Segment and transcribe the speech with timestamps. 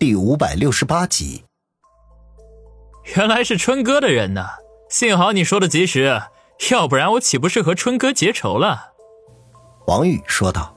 [0.00, 1.44] 第五百六十八集。
[3.14, 4.46] 原来是春哥的人呢，
[4.88, 6.22] 幸好你说的及时，
[6.70, 8.92] 要不然我岂不是和春哥结仇了？
[9.86, 10.74] 王宇说道。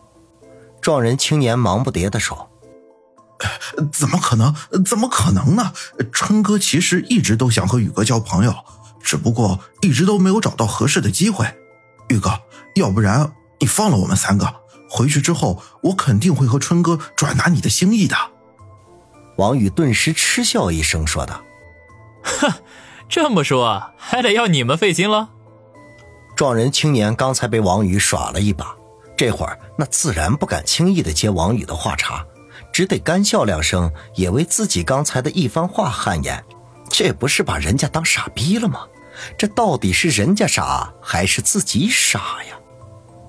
[0.81, 2.51] 壮人青年忙不迭的说
[3.93, 4.53] ：“怎么可能？
[4.83, 5.71] 怎么可能呢？
[6.11, 8.53] 春哥其实一直都想和宇哥交朋友，
[9.01, 11.47] 只不过一直都没有找到合适的机会。
[12.09, 12.41] 宇哥，
[12.75, 13.31] 要不然
[13.61, 14.53] 你放了我们三个，
[14.89, 18.17] 回去之后我肯定会和春哥转达你的心意的。”
[19.37, 21.41] 王宇顿时嗤笑一声，说道
[22.23, 22.51] ：“哼，
[23.09, 25.29] 这么说还得要你们费心了。”
[26.35, 28.75] 撞人青年刚才被王宇耍了一把。
[29.15, 32.25] 这会儿，那自然不敢轻易的接王宇的话茬，
[32.71, 36.43] 只得干笑两声，也为自己刚才的一番话汗颜。
[36.89, 38.81] 这不是把人家当傻逼了吗？
[39.37, 42.57] 这到底是人家傻还是自己傻呀？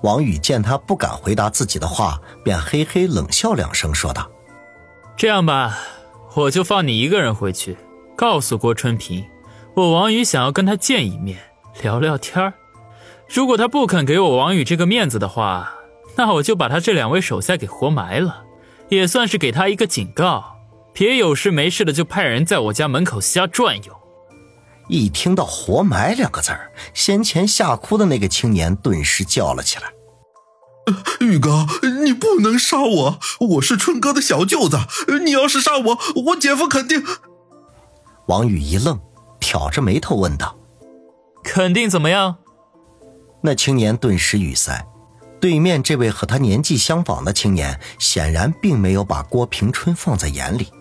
[0.01, 4.27] 王宇见他不敢回答自己的话，便嘿嘿冷笑两声，说道
[5.15, 5.77] ：“这样吧，
[6.35, 7.77] 我就放你一个人回去，
[8.15, 9.25] 告诉郭春平，
[9.73, 11.39] 我王宇想要跟他见一面，
[11.81, 12.53] 聊聊天。”
[13.27, 15.73] 如果他不肯给我王宇这个面子的话，
[16.15, 18.43] 那我就把他这两位手下给活埋了，
[18.89, 20.57] 也算是给他一个警告，
[20.93, 23.95] 别有事没事的就派人在我家门口瞎转悠。
[24.89, 29.89] 一听到“活埋”两个字儿，先前吓哭的那个青年顿时叫了起来
[31.19, 31.65] ：“宇哥，
[32.03, 33.19] 你不能杀我！
[33.39, 34.77] 我是春哥的小舅子，
[35.23, 37.03] 你要是杀我，我姐夫肯定……”
[38.27, 38.99] 王宇一愣，
[39.39, 40.55] 挑着眉头问道
[41.43, 42.35] ：“肯定怎么样？”
[43.41, 44.85] 那青年顿时语塞，
[45.39, 50.71] 对面这位和他年纪相仿的青年显然并没有把郭平春放在眼里。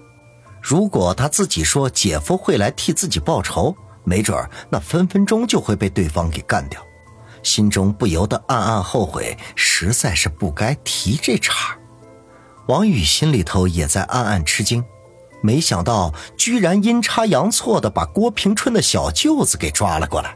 [0.62, 6.80] 如果他自己说姐夫会来替自己报仇，没准那分分钟就会被对方给干掉，
[7.45, 11.78] 心中不由得暗暗后悔，实在是不该提这茬。
[12.67, 14.83] 王宇心里头也在暗暗吃惊，
[15.42, 20.34] 没想到居然阴差阳错的把郭平春的小舅子给抓了过来。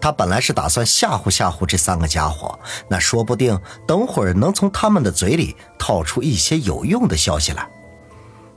[0.00, 7.66] 他本来是打算吓唬吓唬这三个家伙，那说不定等会儿能从他们的嘴里套出一些有用的消息来。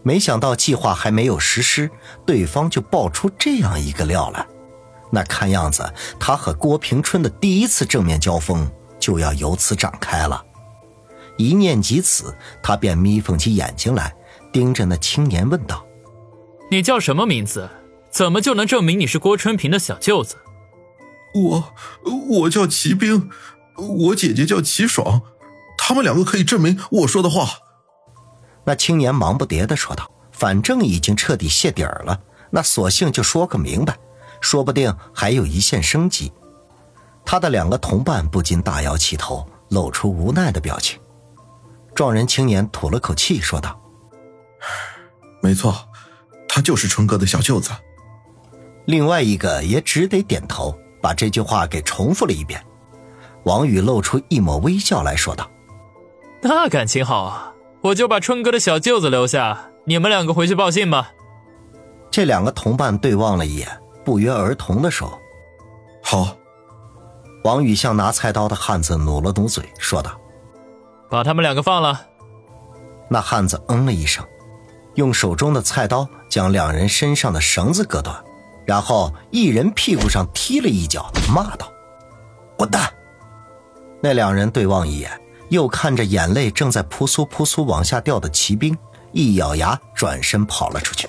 [0.03, 1.89] 没想到计划还没有实施，
[2.25, 4.45] 对方就爆出这样一个料来。
[5.11, 10.45] 那看样子，他和郭平春的第一次正面交锋就要由此展开了。
[11.37, 14.13] 一念及此，他便眯缝起眼睛来，
[14.51, 15.85] 盯着那青年问道
[16.69, 17.69] ：“你叫什么名字？
[18.11, 20.35] 怎么就能证明你是郭春平的小舅子？”
[21.33, 21.73] 我
[22.29, 23.29] 我叫齐兵，
[23.77, 25.21] 我姐姐叫齐爽，
[25.77, 27.47] 他们两个可以证明我说的话。
[28.65, 32.19] 那青年忙不迭的说道：“反正已经彻底泄底儿了，
[32.49, 33.97] 那索性就说个明白，
[34.41, 36.31] 说不定还有一线生机。”
[37.25, 40.99] 他的两个同伴不禁大摇其头，露出无奈的表情。
[41.93, 43.79] 壮人青年吐了口气，说道：
[45.41, 45.87] “没错，
[46.47, 47.71] 他就是春哥的小舅子。”
[48.85, 50.77] 另外一个也只得点头。
[51.01, 52.61] 把这句话给重复了一遍，
[53.43, 55.49] 王宇露出一抹微笑来说道
[56.43, 61.13] ：“那感情好啊，我就把春哥的小舅子留下，你们两个回去报信吧。”
[62.11, 63.69] 这两个同伴对望了一眼，
[64.09, 65.21] 不约而同的说
[66.01, 66.35] ：“好。”
[67.45, 70.19] 王宇向拿菜刀的汉子努了努嘴，说道
[71.11, 72.07] ：“把他们两个放了。”
[73.07, 74.25] 那汉子嗯了一声，
[74.95, 78.19] 用手中的菜刀将两人身上的绳子割断。
[78.65, 81.71] 然后一人屁股上踢了一脚，骂道
[82.57, 82.91] ：“滚蛋！”
[84.01, 88.75] 那两人对望一眼，又看着眼泪正在扑簌扑簌往下掉的骑兵，
[89.11, 91.07] 一咬牙转身跑了出去。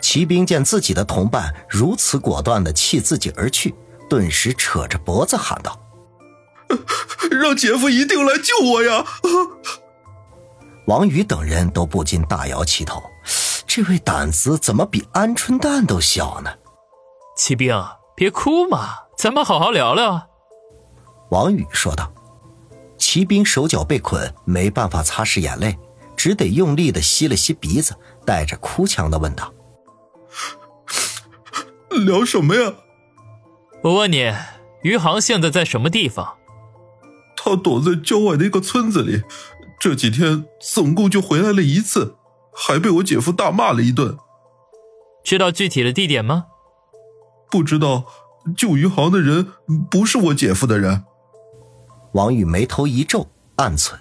[0.00, 3.74] 骑兵见自己的同伴如此果断的弃自己而去，
[4.08, 5.78] 顿时扯着脖子喊道
[7.30, 9.04] ：“让姐夫一定来救我呀！”
[10.86, 13.02] 王宇等人都不禁大摇其头，
[13.66, 16.50] 这位胆子怎么比鹌鹑蛋都小呢？
[17.36, 17.74] 骑兵，
[18.16, 20.28] 别哭嘛，咱们好好聊聊。”
[21.30, 22.12] 王宇说道。
[22.98, 25.76] 骑兵手脚被捆，没办法擦拭眼泪，
[26.16, 29.52] 只得用力的吸了吸鼻子，带着哭腔的问道
[31.98, 32.74] ：“聊什么呀？”
[33.82, 34.32] 我问你，
[34.82, 36.36] 余杭现在在什么地方？
[37.36, 39.22] 他躲在郊外的一个村子里，
[39.80, 42.16] 这几天总共就回来了一次，
[42.54, 44.16] 还被我姐夫大骂了一顿。
[45.24, 46.46] 知道具体的地点吗？
[47.50, 48.04] 不知道
[48.56, 49.48] 救余杭的人
[49.90, 51.04] 不是我姐夫的人。
[52.12, 53.94] 王宇眉头一皱，暗忖：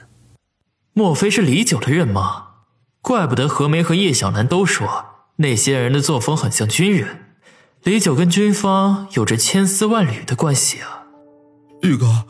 [0.94, 2.50] 莫非是李九的人吗？
[3.02, 5.06] 怪不得何梅和叶小楠都说
[5.38, 7.31] 那些人的作风很像军人。
[7.84, 11.02] 李九跟军方有着千丝万缕的关系啊！
[11.82, 12.26] 玉哥，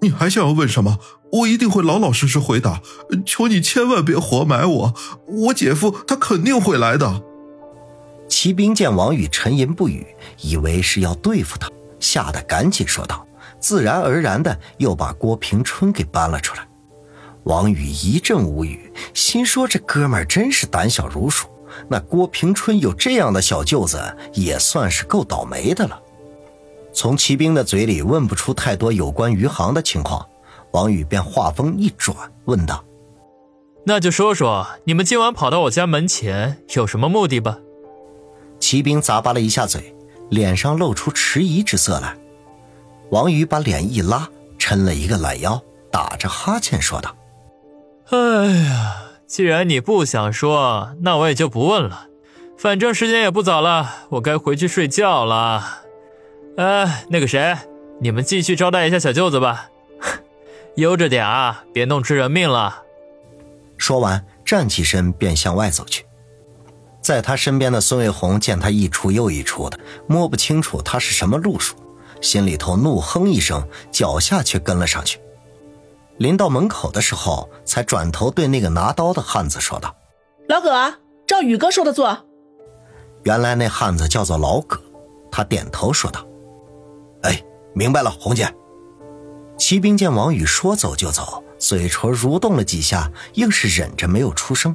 [0.00, 0.98] 你还想要问什么？
[1.32, 2.80] 我一定会老老实实回答。
[3.26, 4.94] 求你千万别活埋我，
[5.26, 7.22] 我姐夫他肯定会来的。
[8.26, 10.06] 骑兵见王宇沉吟不语，
[10.40, 11.68] 以为是要对付他，
[12.00, 13.26] 吓得赶紧说道，
[13.60, 16.66] 自然而然的又把郭平春给搬了出来。
[17.44, 21.46] 王宇一阵无语，心说这哥们儿真是胆小如鼠。
[21.88, 26.00] 那郭平春有这样的小舅子，也算是够倒霉的了。
[26.92, 30.26] 从骑兵的嘴里问不出太多有关余杭的情况，
[30.72, 32.82] 王宇便话锋一转，问道
[33.84, 37.58] ：“那就说说你们今晚跑到我家门前有什么目的吧？”
[38.58, 39.94] 骑兵咂巴了一下嘴，
[40.30, 42.16] 脸上露出迟疑之色来。
[43.10, 45.62] 王宇把脸一拉，抻了一个懒腰，
[45.92, 47.14] 打着哈欠说道。
[48.08, 48.94] 哎呀，
[49.26, 52.06] 既然你不想说，那我也就不问了。
[52.56, 55.82] 反正时间也不早了，我该回去睡觉了。
[56.56, 57.56] 哎，那个谁，
[58.00, 59.68] 你们继续招待一下小舅子吧，
[60.76, 62.82] 悠着点啊，别弄出人命了。
[63.76, 66.04] 说完，站起身便向外走去。
[67.02, 71.76] 在他身边的孙卫红见他一出又一出的，摸不清楚他是什么路数，
[72.20, 75.18] 心里头怒哼一声，脚下却跟了上去。
[76.18, 79.94] 临到门口的时候，才转头对那个拿刀的汉子说道
[80.48, 80.94] ：“老葛，
[81.26, 82.26] 照宇哥说的做。”
[83.24, 84.80] 原来那汉子叫做老葛，
[85.30, 86.24] 他点头说道
[87.22, 87.42] ：“哎，
[87.74, 88.52] 明白了，红姐。”
[89.58, 94.74] 骑兵见王宇说走就走，嘴唇蠕动了几下，硬是忍着没有出声。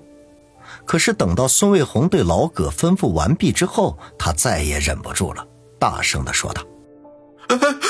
[0.86, 5.46] 可是等到孙卫红对老葛吩咐完毕之后，他再也忍不住了，
[5.80, 6.64] 大声的说道：“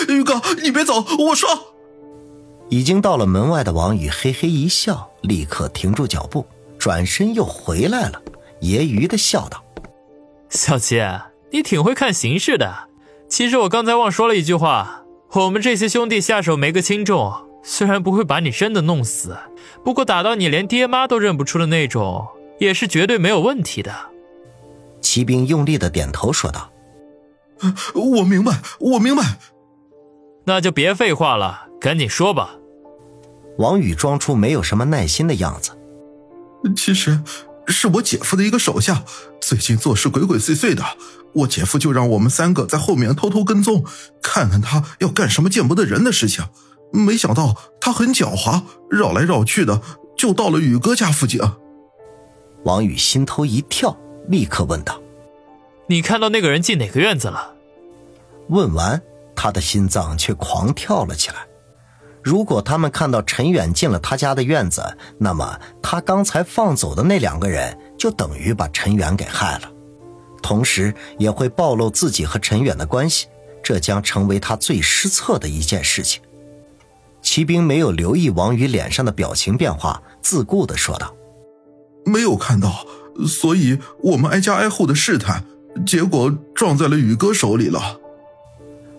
[0.09, 1.47] 宇哥，你别走，我说。”
[2.71, 6.47] 已经到了门外的王宇嘿嘿一笑，立刻停住脚步，
[6.79, 8.21] 转身又回来了，
[8.61, 9.61] 揶揄的笑道
[10.49, 11.01] ：“小七，
[11.51, 12.87] 你挺会看形势的。
[13.27, 15.03] 其实我刚才忘说了一句话，
[15.33, 19.37] 我们这些兄弟下手没个轻重，虽然不会把你真的弄死，
[19.83, 22.25] 不过打到你连爹妈都认不出的那种，
[22.57, 23.93] 也是绝对没有问题的。”
[25.01, 26.71] 骑兵用力的点头说道
[27.93, 29.23] ：“我明白，我明白。
[30.45, 32.55] 那就别废话了，赶紧说吧。”
[33.57, 35.71] 王宇装出没有什么耐心的样子。
[36.75, 37.21] 其实，
[37.67, 39.03] 是我姐夫的一个手下，
[39.39, 40.83] 最近做事鬼鬼祟祟的。
[41.33, 43.85] 我姐夫就让我们三个在后面偷偷跟踪，
[44.21, 46.45] 看看他要干什么见不得人的事情。
[46.91, 49.81] 没想到他很狡猾，绕来绕去的，
[50.17, 51.39] 就到了宇哥家附近。
[52.65, 53.97] 王宇心头一跳，
[54.27, 55.01] 立刻问道
[55.87, 57.55] ：“你看到那个人进哪个院子了？”
[58.49, 59.01] 问完，
[59.33, 61.47] 他的心脏却狂跳了起来。
[62.23, 64.83] 如果他们看到陈远进了他家的院子，
[65.17, 69.71] 那么他刚才放走的那两个人就等于把陈远给害了，
[70.41, 73.27] 同时也会暴露自己和陈远的关系，
[73.63, 76.21] 这将成为他最失策的一件事情。
[77.23, 81.13] 骑兵没有留意王宇脸上的表情变化，自顾地说道
[82.05, 82.85] ：“没有看到，
[83.27, 85.43] 所以我们挨家挨户的试探，
[85.85, 87.99] 结果撞在了宇哥手里了。”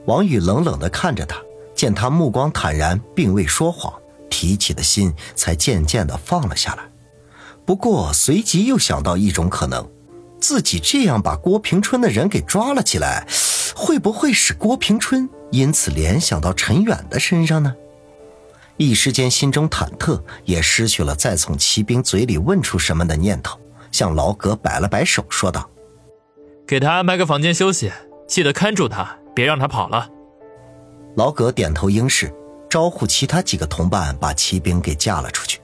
[0.06, 1.40] 王宇冷冷地看着他。
[1.82, 3.92] 见他目光坦然，并未说谎，
[4.30, 6.84] 提起的心才渐渐的放了下来。
[7.66, 9.84] 不过随即又想到一种可能：
[10.40, 13.26] 自己这样把郭平春的人给抓了起来，
[13.74, 17.74] 会不会使郭平春因此联想到陈远的身上呢？
[18.76, 23.58] 一时间心中忐忑，也失去了再从骑兵嘴里问出什么的念头，
[23.90, 25.68] 向老葛摆了摆手，说道
[26.64, 27.90] ：“给他安排个房间休息，
[28.28, 30.08] 记得看住他，别让他跑了。”
[31.14, 32.32] 老葛点头应是，
[32.70, 35.60] 招呼其他几个同伴把骑兵给架了出去。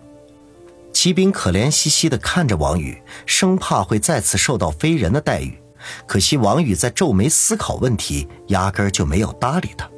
[0.92, 5.56] 骑兵可怜兮兮地看着王宇，生怕会再次受到非人的待遇。
[6.06, 9.88] 可惜王宇在皱眉思考问题，压根就没有搭理他。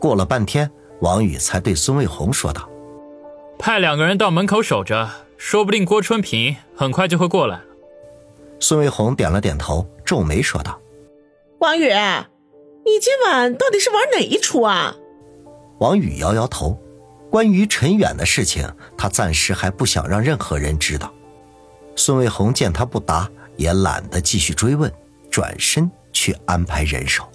[0.00, 2.68] 过了半天，王宇才对孙卫红说道
[3.58, 7.64] ：“派两个人到门口守着，说不定郭春平很快就会过来了。”
[8.60, 10.78] 孙卫红点了点头，皱眉说道
[11.60, 11.90] ：“王宇。”
[12.86, 14.94] 你今晚到底是玩哪一出啊？
[15.80, 16.78] 王宇摇摇头，
[17.28, 18.64] 关于陈远的事情，
[18.96, 21.12] 他暂时还不想让任何人知道。
[21.96, 24.90] 孙卫红见他不答，也懒得继续追问，
[25.32, 27.28] 转身去安排人手。